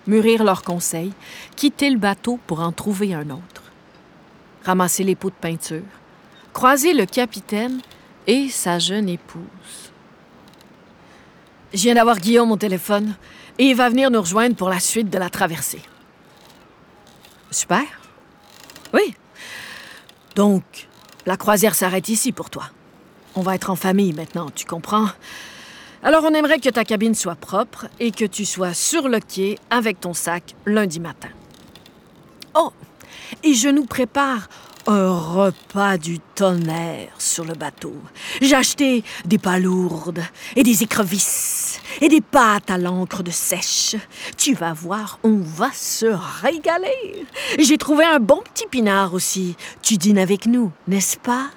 Mûrir 0.08 0.44
leurs 0.44 0.64
conseils, 0.64 1.14
quitter 1.56 1.92
le 1.92 2.00
bateau 2.00 2.40
pour 2.48 2.62
en 2.62 2.72
trouver 2.72 3.14
un 3.14 3.30
autre. 3.30 3.62
Ramasser 4.66 5.04
les 5.04 5.16
pots 5.16 5.30
de 5.30 5.36
peinture. 5.36 5.84
Croiser 6.52 6.94
le 6.94 7.06
capitaine 7.06 7.82
et 8.26 8.50
sa 8.50 8.80
jeune 8.80 9.08
épouse. 9.10 9.44
Je 11.72 11.84
viens 11.84 11.94
d'avoir 11.94 12.20
Guillaume 12.20 12.52
au 12.52 12.58
téléphone 12.58 13.16
et 13.60 13.66
il 13.66 13.76
va 13.76 13.90
venir 13.90 14.10
nous 14.10 14.22
rejoindre 14.22 14.56
pour 14.56 14.70
la 14.70 14.80
suite 14.80 15.12
de 15.12 15.20
la 15.20 15.30
traversée. 15.30 15.84
Super. 17.52 17.86
Oui. 18.92 19.14
Donc, 20.36 20.88
la 21.28 21.38
croisière 21.38 21.76
s'arrête 21.76 22.10
ici 22.10 22.32
pour 22.32 22.50
toi. 22.50 22.72
On 23.36 23.42
va 23.42 23.54
être 23.54 23.70
en 23.70 23.76
famille 23.76 24.14
maintenant, 24.14 24.50
tu 24.50 24.66
comprends? 24.66 25.10
Alors 26.02 26.24
on 26.24 26.34
aimerait 26.34 26.60
que 26.60 26.70
ta 26.70 26.86
cabine 26.86 27.14
soit 27.14 27.36
propre 27.36 27.88
et 28.00 28.12
que 28.12 28.26
tu 28.26 28.46
sois 28.46 28.74
sur 28.74 29.10
le 29.10 29.20
quai 29.20 29.60
avec 29.70 30.00
ton 30.00 30.14
sac 30.14 30.56
lundi 30.66 31.00
matin. 31.00 31.30
Oh, 32.56 32.72
et 33.44 33.54
je 33.54 33.68
nous 33.68 33.86
prépare 33.86 34.48
un 34.88 35.12
repas 35.12 35.98
du 35.98 36.20
tonnerre 36.20 37.12
sur 37.20 37.44
le 37.44 37.54
bateau. 37.54 37.94
J'ai 38.42 38.56
acheté 38.56 39.04
des 39.26 39.38
palourdes 39.38 40.24
et 40.56 40.64
des 40.64 40.84
écrevisses 40.84 41.82
et 42.00 42.08
des 42.08 42.22
pâtes 42.22 42.72
à 42.72 42.78
l'encre 42.78 43.22
de 43.22 43.32
sèche. 43.32 43.98
Tu 44.38 44.54
vas 44.54 44.74
voir, 44.74 45.20
on 45.24 45.38
va 45.38 45.72
se 45.74 46.08
régaler. 46.42 47.28
J'ai 47.60 47.78
trouvé 47.78 48.06
un 48.06 48.20
bon 48.20 48.42
petit 48.54 48.68
pinard 48.68 49.14
aussi. 49.14 49.58
Tu 49.82 49.98
dînes 49.98 50.18
avec 50.18 50.46
nous, 50.46 50.72
n'est-ce 50.88 51.18
pas? 51.18 51.50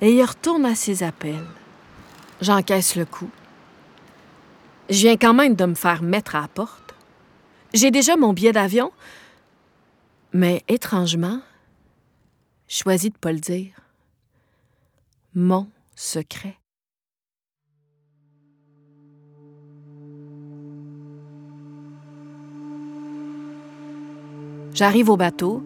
Et 0.00 0.12
il 0.12 0.24
retourne 0.24 0.64
à 0.66 0.74
ses 0.74 1.02
appels. 1.02 1.44
J'encaisse 2.40 2.96
le 2.96 3.04
coup. 3.04 3.30
Je 4.90 5.00
viens 5.00 5.16
quand 5.16 5.34
même 5.34 5.54
de 5.54 5.64
me 5.64 5.74
faire 5.74 6.02
mettre 6.02 6.36
à 6.36 6.42
la 6.42 6.48
porte. 6.48 6.94
J'ai 7.72 7.90
déjà 7.90 8.16
mon 8.16 8.32
billet 8.32 8.52
d'avion, 8.52 8.92
mais 10.32 10.62
étrangement, 10.68 11.40
choisis 12.68 13.12
de 13.12 13.18
pas 13.18 13.32
le 13.32 13.40
dire. 13.40 13.72
Mon 15.34 15.68
secret. 15.94 16.56
J'arrive 24.74 25.08
au 25.08 25.16
bateau, 25.16 25.62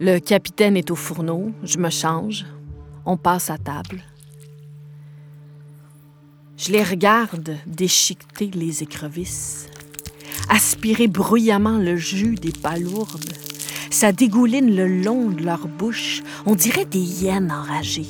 le 0.00 0.18
capitaine 0.18 0.76
est 0.76 0.90
au 0.90 0.96
fourneau, 0.96 1.52
je 1.62 1.78
me 1.78 1.90
change, 1.90 2.44
on 3.06 3.16
passe 3.16 3.50
à 3.50 3.58
table. 3.58 4.02
Je 6.58 6.72
les 6.72 6.82
regarde 6.82 7.56
déchiqueter 7.66 8.50
les 8.52 8.82
écrevisses, 8.82 9.68
aspirer 10.48 11.06
bruyamment 11.06 11.78
le 11.78 11.96
jus 11.96 12.34
des 12.34 12.50
palourdes. 12.50 13.32
Ça 13.90 14.10
dégouline 14.10 14.74
le 14.74 14.88
long 14.88 15.30
de 15.30 15.44
leur 15.44 15.68
bouche. 15.68 16.20
On 16.46 16.56
dirait 16.56 16.84
des 16.84 16.98
hyènes 16.98 17.52
enragées. 17.52 18.08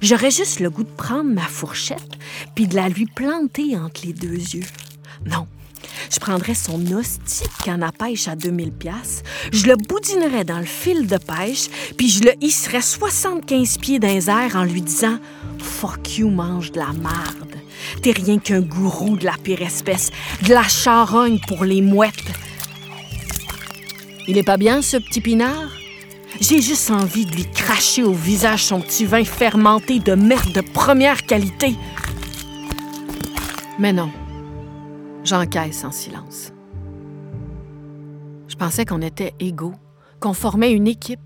J'aurais 0.00 0.30
juste 0.30 0.60
le 0.60 0.70
goût 0.70 0.84
de 0.84 0.88
prendre 0.88 1.30
ma 1.32 1.42
fourchette 1.42 2.16
puis 2.54 2.68
de 2.68 2.76
la 2.76 2.88
lui 2.88 3.06
planter 3.06 3.76
entre 3.76 4.06
les 4.06 4.12
deux 4.12 4.28
yeux. 4.28 4.66
Non, 5.26 5.48
je 6.12 6.20
prendrais 6.20 6.54
son 6.54 6.80
hostie 6.92 7.48
canne 7.64 7.82
à 7.82 7.90
pêche 7.90 8.28
à 8.28 8.36
2000 8.36 8.70
pièces, 8.70 9.24
je 9.52 9.66
le 9.66 9.76
boudinerais 9.76 10.44
dans 10.44 10.60
le 10.60 10.64
fil 10.64 11.08
de 11.08 11.18
pêche, 11.18 11.68
puis 11.96 12.08
je 12.08 12.22
le 12.22 12.32
hisserais 12.40 12.82
75 12.82 13.78
pieds 13.78 13.98
dans 13.98 14.08
les 14.08 14.30
airs 14.30 14.54
en 14.54 14.64
lui 14.64 14.80
disant 14.80 15.18
«Fuck 15.58 16.18
you, 16.18 16.30
mange 16.30 16.70
de 16.70 16.78
la 16.78 16.92
merde. 16.92 17.53
T'es 18.02 18.12
rien 18.12 18.38
qu'un 18.38 18.60
gourou 18.60 19.16
de 19.16 19.24
la 19.24 19.34
pire 19.42 19.62
espèce, 19.62 20.10
de 20.42 20.52
la 20.52 20.62
charogne 20.62 21.38
pour 21.48 21.64
les 21.64 21.82
mouettes.» 21.82 22.14
Il 24.28 24.38
est 24.38 24.42
pas 24.42 24.56
bien, 24.56 24.82
ce 24.82 24.96
petit 24.96 25.20
pinard? 25.20 25.70
J'ai 26.40 26.60
juste 26.60 26.90
envie 26.90 27.26
de 27.26 27.34
lui 27.34 27.46
cracher 27.50 28.02
au 28.02 28.12
visage 28.12 28.64
son 28.64 28.80
petit 28.80 29.04
vin 29.04 29.24
fermenté 29.24 30.00
de 30.00 30.14
merde 30.14 30.52
de 30.52 30.60
première 30.60 31.24
qualité. 31.24 31.74
Mais 33.78 33.92
non. 33.92 34.10
J'encaisse 35.24 35.84
en 35.84 35.92
silence. 35.92 36.52
Je 38.48 38.56
pensais 38.56 38.84
qu'on 38.84 39.02
était 39.02 39.34
égaux, 39.40 39.74
qu'on 40.20 40.34
formait 40.34 40.72
une 40.72 40.88
équipe. 40.88 41.20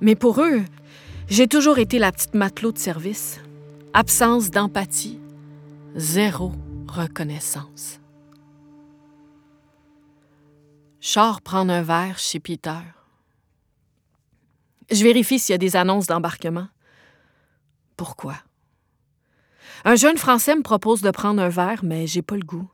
Mais 0.00 0.14
pour 0.14 0.40
eux, 0.40 0.62
j'ai 1.28 1.46
toujours 1.46 1.78
été 1.78 1.98
la 1.98 2.12
petite 2.12 2.34
matelot 2.34 2.72
de 2.72 2.78
service. 2.78 3.40
Absence 3.94 4.50
d'empathie, 4.50 5.18
zéro 5.94 6.52
reconnaissance. 6.88 8.00
Char 11.00 11.42
prendre 11.42 11.72
un 11.72 11.82
verre 11.82 12.18
chez 12.18 12.40
Peter. 12.40 12.80
Je 14.90 15.02
vérifie 15.02 15.38
s'il 15.38 15.52
y 15.52 15.54
a 15.54 15.58
des 15.58 15.76
annonces 15.76 16.06
d'embarquement. 16.06 16.68
Pourquoi? 17.96 18.36
Un 19.84 19.96
jeune 19.96 20.16
Français 20.16 20.54
me 20.54 20.62
propose 20.62 21.02
de 21.02 21.10
prendre 21.10 21.42
un 21.42 21.48
verre, 21.48 21.82
mais 21.82 22.06
j'ai 22.06 22.22
pas 22.22 22.36
le 22.36 22.44
goût. 22.44 22.70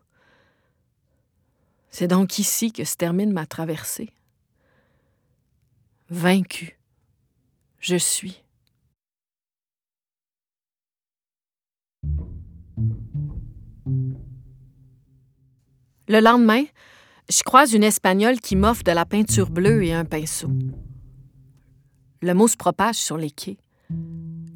C'est 1.91 2.09
donc 2.09 2.39
ici 2.39 2.71
que 2.71 2.85
se 2.85 2.97
termine 2.97 3.33
ma 3.33 3.47
traversée. 3.47 4.13
Vaincu, 6.11 6.79
je 7.81 7.97
suis. 7.97 8.43
Le 16.09 16.21
lendemain, 16.21 16.65
je 17.31 17.43
croise 17.43 17.75
une 17.75 17.85
Espagnole 17.85 18.41
qui 18.41 18.57
m'offre 18.57 18.83
de 18.83 18.93
la 18.93 19.05
peinture 19.05 19.51
bleue 19.51 19.85
et 19.85 19.93
un 19.93 20.05
pinceau. 20.05 20.49
Le 22.23 22.33
mot 22.33 22.49
se 22.49 22.57
propage 22.57 22.97
sur 22.97 23.17
les 23.17 23.31
quais. 23.31 23.59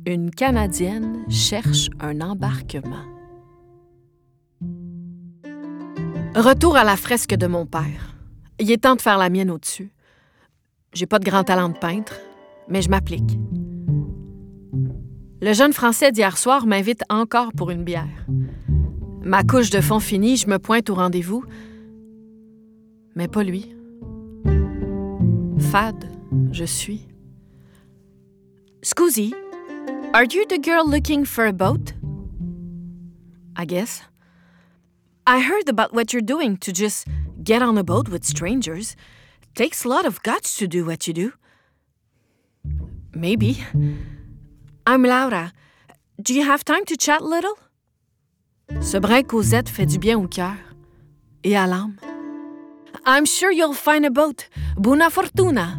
Une 0.07 0.31
Canadienne 0.31 1.25
cherche 1.29 1.89
un 2.01 2.21
embarquement. 2.21 3.05
Retour 6.35 6.77
à 6.77 6.85
la 6.85 6.97
fresque 6.97 7.35
de 7.35 7.47
mon 7.47 7.67
père. 7.67 8.17
Il 8.59 8.71
est 8.71 8.83
temps 8.83 8.97
de 8.97 9.03
faire 9.03 9.19
la 9.19 9.29
mienne 9.29 9.51
au-dessus. 9.51 9.93
J'ai 10.95 11.07
pas 11.07 11.19
de 11.19 11.25
grand 11.25 11.45
talent 11.45 11.69
de 11.69 11.79
peintre, 11.79 12.15
mais 12.69 12.81
je 12.81 12.89
m'applique. 12.89 13.39
Le 15.43 15.53
jeune 15.53 15.73
Français 15.73 16.13
d'hier 16.13 16.39
soir 16.39 16.67
m'invite 16.67 17.03
encore 17.09 17.53
pour 17.53 17.73
une 17.73 17.83
bière. 17.83 18.07
Ma 19.25 19.43
couche 19.43 19.71
de 19.71 19.81
fond 19.81 19.99
finie, 19.99 20.37
je 20.37 20.47
me 20.47 20.61
pointe 20.61 20.89
au 20.89 20.95
rendez-vous, 20.95 21.45
mais 23.17 23.27
pas 23.27 23.43
lui. 23.43 23.75
Fade, 25.59 26.09
je 26.53 26.65
suis. 26.65 27.09
Scusi, 28.83 29.35
are 30.15 30.23
you 30.23 30.45
the 30.49 30.63
girl 30.63 30.89
looking 30.89 31.25
for 31.25 31.45
a 31.45 31.53
boat? 31.53 31.93
I 33.57 33.67
guess. 33.67 34.03
I 35.27 35.41
heard 35.41 35.69
about 35.69 35.93
what 35.93 36.13
you're 36.13 36.23
doing 36.25 36.57
to 36.59 36.73
just 36.73 37.09
get 37.43 37.63
on 37.63 37.77
a 37.77 37.83
boat 37.83 38.09
with 38.09 38.25
strangers. 38.25 38.95
Takes 39.57 39.85
a 39.85 39.89
lot 39.89 40.07
of 40.07 40.23
guts 40.23 40.57
to 40.59 40.69
do 40.69 40.85
what 40.85 41.09
you 41.09 41.13
do. 41.13 41.33
Maybe. 43.13 43.59
I'm 44.85 45.05
Laura. 45.05 45.53
Do 46.21 46.35
you 46.35 46.43
have 46.43 46.65
time 46.65 46.85
to 46.87 46.97
chat 46.97 47.21
a 47.21 47.25
little? 47.25 47.55
Ce 48.81 48.99
brin 48.99 49.23
Cosette 49.23 49.69
fait 49.69 49.87
du 49.87 49.99
bien 49.99 50.19
au 50.19 50.27
cœur 50.27 50.57
et 51.45 51.57
à 51.57 51.69
l'âme. 51.69 51.95
I'm 53.07 53.25
sure 53.25 53.53
you'll 53.53 53.75
find 53.75 54.05
a 54.05 54.11
boat. 54.11 54.49
Buona 54.77 55.09
fortuna. 55.09 55.79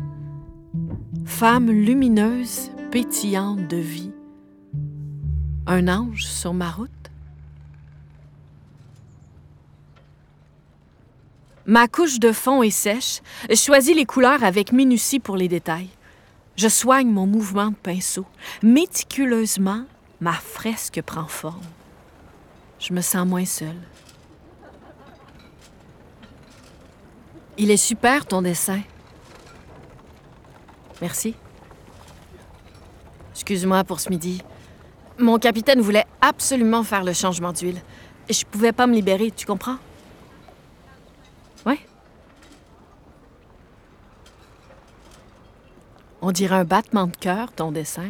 Femme 1.26 1.70
lumineuse, 1.70 2.72
pétillante 2.92 3.68
de 3.68 3.78
vie. 3.78 4.12
Un 5.68 5.90
ange 5.90 6.24
sur 6.24 6.54
ma 6.54 6.70
route. 6.70 6.90
Ma 11.66 11.90
couche 11.90 12.20
de 12.20 12.32
fond 12.32 12.64
est 12.64 12.70
sèche. 12.70 13.22
Je 13.50 13.56
choisis 13.56 13.96
les 13.96 14.06
couleurs 14.06 14.44
avec 14.44 14.72
minutie 14.72 15.20
pour 15.20 15.36
les 15.36 15.50
détails. 15.50 15.90
Je 16.56 16.68
soigne 16.68 17.10
mon 17.10 17.26
mouvement 17.26 17.72
de 17.72 17.76
pinceau. 17.76 18.26
Méticuleusement, 18.62 19.86
ma 20.22 20.34
fresque 20.34 21.02
prend 21.02 21.28
forme. 21.28 21.66
Je 22.80 22.94
me 22.94 23.02
sens 23.02 23.26
moins 23.26 23.46
seule. 23.46 23.82
Il 27.58 27.72
est 27.72 27.78
super 27.78 28.26
ton 28.26 28.42
dessin. 28.42 28.82
Merci. 31.02 31.36
Excuse-moi 33.32 33.84
pour 33.84 34.00
ce 34.00 34.10
midi. 34.10 34.42
Mon 35.20 35.38
capitaine 35.38 35.82
voulait 35.82 36.06
absolument 36.22 36.84
faire 36.84 37.04
le 37.04 37.14
changement 37.14 37.52
d'huile. 37.52 37.82
Je 38.30 38.44
pouvais 38.46 38.72
pas 38.72 38.88
me 38.88 38.94
libérer, 38.94 39.32
tu 39.32 39.46
comprends? 39.46 39.78
On 46.26 46.32
dirait 46.32 46.56
un 46.56 46.64
battement 46.64 47.08
de 47.08 47.18
cœur, 47.18 47.52
ton 47.52 47.74
dessin. 47.74 48.10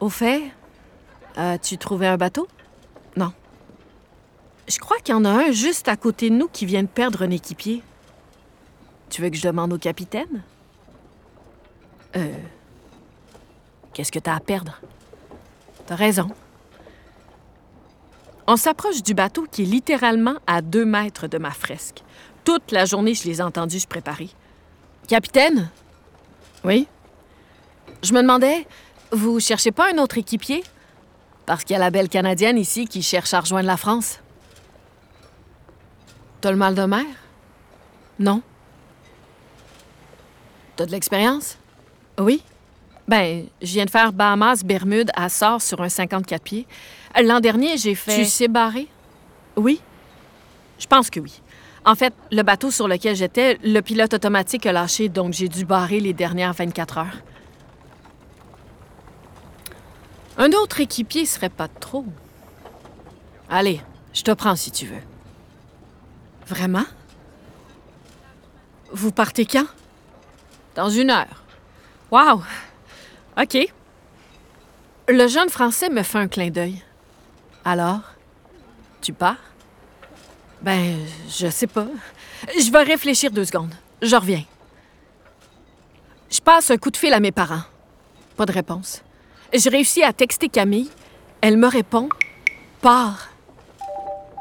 Au 0.00 0.08
fait, 0.08 0.50
as-tu 1.36 1.78
trouvé 1.78 2.08
un 2.08 2.16
bateau? 2.16 2.48
Non. 3.16 3.32
Je 4.66 4.76
crois 4.80 4.96
qu'il 4.98 5.14
y 5.14 5.16
en 5.16 5.24
a 5.24 5.28
un 5.28 5.52
juste 5.52 5.86
à 5.86 5.96
côté 5.96 6.28
de 6.28 6.34
nous 6.34 6.48
qui 6.48 6.66
vient 6.66 6.82
de 6.82 6.88
perdre 6.88 7.22
un 7.22 7.30
équipier. 7.30 7.84
Tu 9.10 9.22
veux 9.22 9.30
que 9.30 9.36
je 9.36 9.46
demande 9.46 9.72
au 9.72 9.78
capitaine? 9.78 10.42
Euh. 12.16 12.34
Qu'est-ce 13.92 14.10
que 14.10 14.18
t'as 14.18 14.34
à 14.34 14.40
perdre? 14.40 14.80
T'as 15.86 15.94
raison. 15.94 16.26
On 18.48 18.56
s'approche 18.56 19.04
du 19.04 19.14
bateau 19.14 19.46
qui 19.48 19.62
est 19.62 19.66
littéralement 19.66 20.34
à 20.48 20.62
deux 20.62 20.84
mètres 20.84 21.28
de 21.28 21.38
ma 21.38 21.52
fresque. 21.52 22.02
Toute 22.44 22.72
la 22.72 22.84
journée, 22.84 23.14
je 23.14 23.24
les 23.24 23.38
ai 23.38 23.42
entendus 23.42 23.80
se 23.80 23.86
préparer. 23.86 24.28
Capitaine? 25.08 25.70
Oui? 26.62 26.86
Je 28.02 28.12
me 28.12 28.20
demandais, 28.20 28.66
vous 29.10 29.40
cherchez 29.40 29.72
pas 29.72 29.92
un 29.92 29.98
autre 29.98 30.18
équipier? 30.18 30.62
Parce 31.46 31.64
qu'il 31.64 31.74
y 31.74 31.76
a 31.76 31.80
la 31.80 31.90
belle 31.90 32.08
Canadienne 32.08 32.58
ici 32.58 32.86
qui 32.86 33.02
cherche 33.02 33.34
à 33.34 33.40
rejoindre 33.40 33.66
la 33.66 33.76
France. 33.76 34.20
T'as 36.40 36.50
le 36.50 36.56
mal 36.56 36.74
de 36.74 36.84
mer? 36.84 37.04
Non. 38.18 38.42
T'as 40.76 40.86
de 40.86 40.90
l'expérience? 40.90 41.58
Oui. 42.18 42.42
Ben, 43.06 43.46
je 43.60 43.72
viens 43.72 43.84
de 43.84 43.90
faire 43.90 44.12
Bahamas, 44.12 44.62
Bermude, 44.64 45.10
Sort 45.28 45.60
sur 45.60 45.80
un 45.82 45.88
54 45.88 46.42
pieds. 46.42 46.66
L'an 47.22 47.40
dernier, 47.40 47.76
j'ai 47.76 47.94
fait. 47.94 48.16
Tu 48.16 48.24
sais 48.24 48.48
barrer? 48.48 48.88
Oui. 49.56 49.80
Je 50.78 50.86
pense 50.86 51.10
que 51.10 51.20
oui. 51.20 51.40
En 51.86 51.94
fait, 51.94 52.14
le 52.32 52.42
bateau 52.42 52.70
sur 52.70 52.88
lequel 52.88 53.14
j'étais, 53.14 53.58
le 53.62 53.80
pilote 53.80 54.14
automatique 54.14 54.64
a 54.64 54.72
lâché, 54.72 55.08
donc 55.08 55.34
j'ai 55.34 55.48
dû 55.48 55.66
barrer 55.66 56.00
les 56.00 56.14
dernières 56.14 56.54
24 56.54 56.98
heures. 56.98 57.18
Un 60.38 60.50
autre 60.52 60.80
équipier 60.80 61.26
serait 61.26 61.50
pas 61.50 61.68
trop. 61.68 62.06
Allez, 63.50 63.80
je 64.14 64.22
te 64.22 64.30
prends 64.30 64.56
si 64.56 64.70
tu 64.70 64.86
veux. 64.86 65.02
Vraiment? 66.46 66.84
Vous 68.92 69.12
partez 69.12 69.44
quand? 69.44 69.66
Dans 70.74 70.88
une 70.88 71.10
heure. 71.10 71.42
Wow! 72.10 72.42
OK. 73.40 73.58
Le 75.08 75.28
jeune 75.28 75.50
Français 75.50 75.90
me 75.90 76.02
fait 76.02 76.18
un 76.18 76.28
clin 76.28 76.50
d'œil. 76.50 76.82
Alors, 77.64 78.00
tu 79.02 79.12
pars? 79.12 79.36
Ben, 80.62 80.98
je 81.28 81.48
sais 81.48 81.66
pas. 81.66 81.86
Je 82.58 82.70
vais 82.70 82.82
réfléchir 82.82 83.30
deux 83.30 83.44
secondes. 83.44 83.74
Je 84.02 84.16
reviens. 84.16 84.44
Je 86.30 86.40
passe 86.40 86.70
un 86.70 86.76
coup 86.78 86.90
de 86.90 86.96
fil 86.96 87.12
à 87.12 87.20
mes 87.20 87.32
parents. 87.32 87.62
Pas 88.36 88.46
de 88.46 88.52
réponse. 88.52 89.02
Je 89.52 89.70
réussis 89.70 90.02
à 90.02 90.12
texter 90.12 90.48
Camille. 90.48 90.90
Elle 91.40 91.56
me 91.56 91.68
répond 91.68 92.08
Pars. 92.80 93.28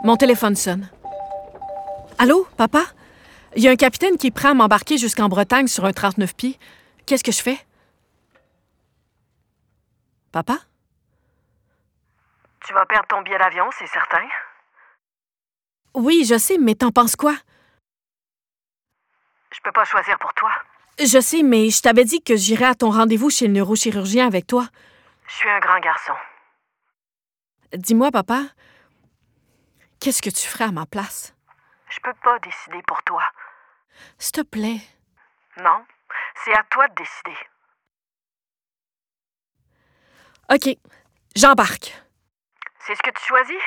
Mon 0.03 0.17
téléphone 0.17 0.55
sonne. 0.55 0.89
Allô, 2.17 2.47
papa? 2.57 2.83
Il 3.55 3.63
y 3.63 3.67
a 3.67 3.71
un 3.71 3.75
capitaine 3.75 4.17
qui 4.17 4.27
est 4.27 4.31
prêt 4.31 4.47
à 4.49 4.53
m'embarquer 4.53 4.97
jusqu'en 4.97 5.29
Bretagne 5.29 5.67
sur 5.67 5.85
un 5.85 5.93
39 5.93 6.35
pieds. 6.35 6.57
Qu'est-ce 7.05 7.23
que 7.23 7.31
je 7.31 7.41
fais? 7.41 7.59
Papa? 10.31 10.57
Tu 12.65 12.73
vas 12.73 12.85
perdre 12.85 13.07
ton 13.07 13.21
billet 13.21 13.37
d'avion, 13.37 13.65
c'est 13.77 13.87
certain. 13.87 14.23
Oui, 15.93 16.25
je 16.27 16.37
sais, 16.37 16.57
mais 16.57 16.75
t'en 16.75 16.91
penses 16.91 17.15
quoi? 17.15 17.35
Je 19.53 19.59
peux 19.63 19.71
pas 19.71 19.85
choisir 19.85 20.17
pour 20.19 20.33
toi. 20.33 20.51
Je 20.99 21.19
sais, 21.19 21.43
mais 21.43 21.69
je 21.69 21.81
t'avais 21.81 22.05
dit 22.05 22.23
que 22.23 22.35
j'irais 22.35 22.65
à 22.65 22.75
ton 22.75 22.89
rendez-vous 22.89 23.29
chez 23.29 23.47
le 23.47 23.53
neurochirurgien 23.53 24.25
avec 24.27 24.47
toi. 24.47 24.67
Je 25.27 25.33
suis 25.33 25.49
un 25.49 25.59
grand 25.59 25.79
garçon. 25.79 26.13
Dis-moi, 27.73 28.11
papa, 28.11 28.41
qu'est-ce 29.99 30.21
que 30.21 30.29
tu 30.29 30.47
ferais 30.47 30.65
à 30.65 30.71
ma 30.71 30.85
place? 30.85 31.35
Je 31.89 31.99
peux 31.99 32.13
pas 32.23 32.39
décider 32.39 32.81
pour 32.87 33.01
toi. 33.03 33.23
S'il 34.17 34.31
te 34.33 34.41
plaît. 34.41 34.81
Non, 35.57 35.85
c'est 36.43 36.53
à 36.53 36.63
toi 36.69 36.87
de 36.87 36.95
décider. 36.95 37.37
OK, 40.51 40.77
j'embarque. 41.35 41.93
C'est 42.79 42.95
ce 42.95 43.01
que 43.01 43.11
tu 43.11 43.25
choisis? 43.25 43.61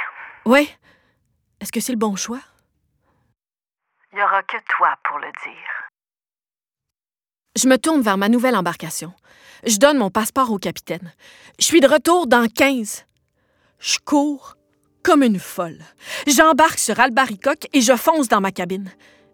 Oui. 0.44 0.76
Est-ce 1.60 1.72
que 1.72 1.80
c'est 1.80 1.92
le 1.92 1.98
bon 1.98 2.16
choix? 2.16 2.40
Il 4.12 4.16
n'y 4.16 4.22
aura 4.22 4.42
que 4.42 4.56
toi 4.68 4.94
pour 5.04 5.18
le 5.18 5.28
dire. 5.44 5.88
Je 7.56 7.68
me 7.68 7.78
tourne 7.78 8.02
vers 8.02 8.18
ma 8.18 8.28
nouvelle 8.28 8.56
embarcation. 8.56 9.12
Je 9.66 9.78
donne 9.78 9.98
mon 9.98 10.10
passeport 10.10 10.50
au 10.52 10.58
capitaine. 10.58 11.12
Je 11.58 11.64
suis 11.64 11.80
de 11.80 11.88
retour 11.88 12.26
dans 12.26 12.46
15. 12.48 13.06
Je 13.78 13.98
cours 14.04 14.56
comme 15.02 15.22
une 15.22 15.38
folle. 15.38 15.78
J'embarque 16.26 16.78
sur 16.78 17.00
Albaricoque 17.00 17.68
et 17.72 17.80
je 17.80 17.96
fonce 17.96 18.28
dans 18.28 18.40
ma 18.40 18.52
cabine. 18.52 18.90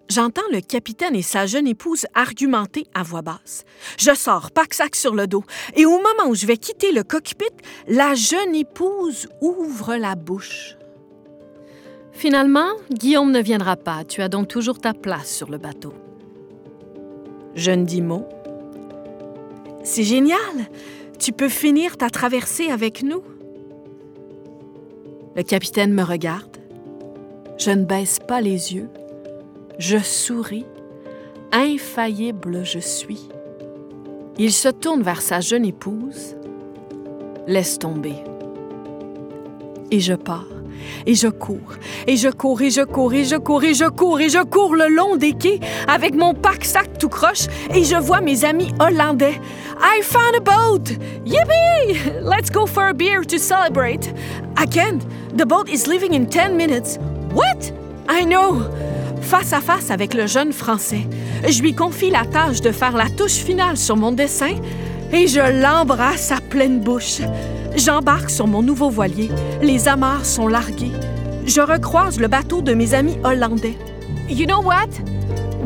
J'entends 0.09 0.43
le 0.53 0.61
capitaine 0.61 1.17
et 1.17 1.23
sa 1.23 1.47
jeune 1.47 1.67
épouse 1.67 2.07
argumenter 2.15 2.87
à 2.95 3.03
voix 3.03 3.23
basse. 3.23 3.65
Je 3.99 4.15
sors 4.15 4.51
pack-sac 4.51 4.95
sur 4.95 5.15
le 5.15 5.27
dos 5.27 5.45
et 5.75 5.87
au 5.87 5.97
moment 5.97 6.29
où 6.29 6.35
je 6.35 6.47
vais 6.47 6.59
quitter 6.59 6.93
le 6.93 7.03
cockpit, 7.03 7.47
la 7.89 8.15
jeune 8.15 8.55
épouse 8.55 9.29
ouvre 9.41 9.97
la 9.97 10.15
bouche. 10.15 10.77
Finalement, 12.13 12.69
Guillaume 12.93 13.33
ne 13.33 13.41
viendra 13.41 13.77
pas. 13.77 14.05
Tu 14.05 14.23
as 14.23 14.29
donc 14.29 14.49
toujours 14.49 14.79
ta 14.79 14.95
place 14.95 15.31
sur 15.31 15.51
le 15.51 15.59
bateau. 15.59 15.93
Je 17.55 17.71
ne 17.71 17.85
dis 17.85 18.03
mot. 18.03 18.25
C'est 19.83 20.05
génial. 20.05 20.39
Tu 21.19 21.33
peux 21.33 21.49
finir 21.49 21.97
ta 21.97 22.11
traversée 22.11 22.69
avec 22.69 23.03
nous. 23.03 23.23
Le 25.35 25.43
capitaine 25.43 25.93
me 25.93 26.03
regarde. 26.03 26.59
Je 27.59 27.71
ne 27.71 27.85
baisse 27.85 28.19
pas 28.19 28.41
les 28.41 28.75
yeux. 28.75 28.89
Je 29.79 29.99
souris. 29.99 30.67
Infaillible 31.53 32.65
je 32.65 32.79
suis. 32.79 33.29
Il 34.39 34.53
se 34.53 34.69
tourne 34.69 35.03
vers 35.03 35.21
sa 35.21 35.41
jeune 35.41 35.65
épouse. 35.65 36.37
Laisse 37.47 37.79
tomber. 37.79 38.15
Et 39.91 40.01
je 40.01 40.15
pars. 40.15 40.62
Et 41.07 41.15
je 41.15 41.29
cours, 41.29 41.75
et 42.07 42.17
je 42.17 42.29
cours, 42.29 42.63
et 42.63 42.71
je 42.71 42.83
cours, 42.83 43.13
et 43.15 43.25
je 43.25 43.37
cours, 43.37 43.65
et 43.65 43.75
je 43.75 43.85
cours, 43.85 44.21
et 44.21 44.29
cours 44.51 44.75
le 44.75 44.89
long 44.89 45.17
des 45.17 45.33
quais 45.33 45.61
avec 45.89 46.15
mon 46.15 46.35
pack-sac 46.35 46.99
tout 46.99 47.09
croche, 47.09 47.47
et 47.75 47.85
je 47.85 47.97
vois 47.97 48.21
mes 48.21 48.45
amis 48.45 48.73
hollandais. 48.79 49.41
I 49.81 50.03
found 50.03 50.37
a 50.37 50.41
boat! 50.41 50.97
Yippee! 51.25 52.23
Let's 52.23 52.51
go 52.51 52.67
for 52.67 52.89
a 52.89 52.95
beer 52.95 53.25
to 53.25 53.39
celebrate. 53.39 54.13
I 54.57 54.67
can't. 54.67 55.03
The 55.37 55.47
boat 55.47 55.69
is 55.69 55.87
leaving 55.87 56.15
in 56.15 56.27
10 56.27 56.57
minutes. 56.57 56.99
What? 57.33 57.73
I 58.09 58.25
know. 58.25 58.63
Face 59.23 59.53
à 59.53 59.61
face 59.61 59.91
avec 59.91 60.15
le 60.15 60.27
jeune 60.27 60.53
Français, 60.53 61.07
je 61.49 61.63
lui 61.63 61.75
confie 61.75 62.11
la 62.11 62.25
tâche 62.27 62.61
de 62.61 62.71
faire 62.71 62.97
la 62.97 63.09
touche 63.09 63.37
finale 63.37 63.77
sur 63.77 63.97
mon 63.97 64.13
dessin 64.13 64.55
et 65.13 65.27
je 65.27 65.63
l'embrasse 65.63 66.33
à 66.33 66.41
pleine 66.41 66.81
bouche. 66.81 67.21
J'embarque 67.77 68.31
sur 68.31 68.47
mon 68.47 68.63
nouveau 68.63 68.91
voilier. 68.91 69.31
Les 69.61 69.89
amarres 69.89 70.27
sont 70.27 70.47
larguées. 70.47 70.93
Je 71.47 71.61
recroise 71.61 72.21
le 72.21 72.29
bateau 72.29 72.63
de 72.63 72.75
mes 72.75 72.95
amis 72.95 73.17
hollandais. 73.25 73.77
You 74.29 74.47
know 74.47 74.61
what? 74.61 74.89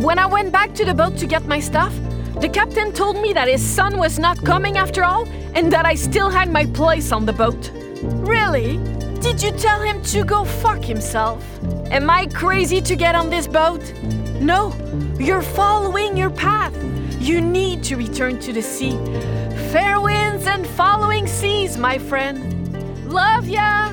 When 0.01 0.19
I 0.19 0.27
went 0.27 0.51
back 0.51 0.73
to 0.75 0.85
the 0.85 0.95
boat 0.95 1.17
to 1.19 1.27
get 1.27 1.47
my 1.47 1.61
stuff, 1.61 1.93
the 2.41 2.49
captain 2.49 2.93
told 2.93 3.17
me 3.17 3.33
that 3.33 3.49
his 3.49 3.61
son 3.61 3.99
was 3.99 4.19
not 4.19 4.43
coming 4.45 4.77
after 4.79 5.03
all 5.03 5.27
and 5.55 5.71
that 5.73 5.85
I 5.85 5.95
still 5.97 6.31
had 6.31 6.53
my 6.53 6.67
place 6.67 7.13
on 7.13 7.27
the 7.27 7.33
boat. 7.33 7.71
Really? 8.03 8.79
Did 9.21 9.43
you 9.43 9.51
tell 9.53 9.81
him 9.81 10.01
to 10.13 10.23
go 10.23 10.45
fuck 10.45 10.85
himself? 10.85 11.43
Am 11.91 12.09
I 12.09 12.27
crazy 12.27 12.81
to 12.83 12.95
get 12.95 13.15
on 13.15 13.31
this 13.31 13.49
boat? 13.49 13.83
No, 14.41 14.73
you're 15.19 15.43
following 15.43 16.17
your 16.17 16.31
path. 16.31 16.75
You 17.19 17.41
need 17.41 17.83
to 17.85 17.97
return 17.97 18.39
to 18.41 18.53
the 18.53 18.63
sea. 18.63 18.97
Fair 19.73 20.01
following 20.65 21.27
seas, 21.27 21.77
my 21.77 21.99
friend. 21.99 22.39
Love 23.09 23.49
ya! 23.49 23.91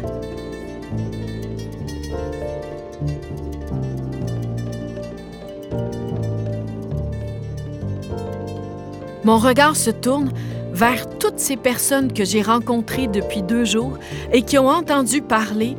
Mon 9.24 9.38
regard 9.38 9.76
se 9.76 9.90
tourne 9.90 10.32
vers 10.74 11.08
toutes 11.18 11.40
ces 11.40 11.56
personnes 11.56 12.12
que 12.12 12.26
j'ai 12.26 12.42
rencontrées 12.42 13.08
depuis 13.08 13.42
deux 13.42 13.64
jours 13.64 13.98
et 14.34 14.42
qui 14.42 14.58
ont 14.58 14.68
entendu 14.68 15.22
parler 15.22 15.78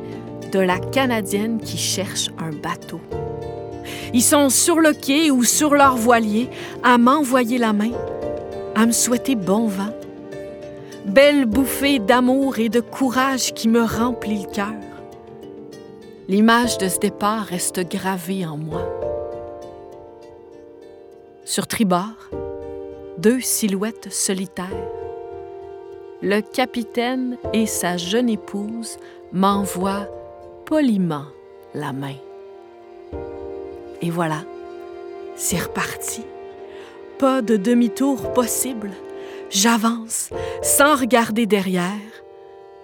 de 0.52 0.58
la 0.60 0.78
Canadienne 0.78 1.58
qui 1.58 1.76
cherche 1.76 2.28
un 2.38 2.52
bateau. 2.52 3.00
Ils 4.14 4.22
sont 4.22 4.48
sur 4.48 4.80
le 4.80 4.92
quai 4.92 5.30
ou 5.30 5.44
sur 5.44 5.74
leur 5.74 5.96
voilier 5.96 6.48
à 6.82 6.96
m'envoyer 6.96 7.58
la 7.58 7.72
main, 7.72 7.90
à 8.74 8.86
me 8.86 8.92
souhaiter 8.92 9.34
bon 9.34 9.66
vent. 9.66 9.90
Belle 11.04 11.44
bouffée 11.44 11.98
d'amour 11.98 12.58
et 12.58 12.70
de 12.70 12.80
courage 12.80 13.52
qui 13.52 13.68
me 13.68 13.82
remplit 13.82 14.42
le 14.42 14.50
cœur. 14.50 14.72
L'image 16.28 16.78
de 16.78 16.88
ce 16.88 16.98
départ 16.98 17.44
reste 17.44 17.80
gravée 17.80 18.46
en 18.46 18.56
moi. 18.56 18.88
Sur 21.44 21.66
tribord, 21.66 22.30
deux 23.18 23.40
silhouettes 23.40 24.10
solitaires. 24.10 24.64
Le 26.22 26.40
capitaine 26.40 27.36
et 27.52 27.66
sa 27.66 27.98
jeune 27.98 28.30
épouse 28.30 28.96
m'envoient 29.30 30.08
poliment 30.64 31.26
la 31.74 31.92
main. 31.92 32.16
Et 34.00 34.08
voilà, 34.08 34.44
c'est 35.36 35.60
reparti. 35.60 36.22
Pas 37.18 37.42
de 37.42 37.58
demi-tour 37.58 38.32
possible. 38.32 38.90
J'avance 39.54 40.30
sans 40.64 40.96
regarder 40.96 41.46
derrière, 41.46 41.92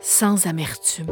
sans 0.01 0.47
amertume. 0.47 1.11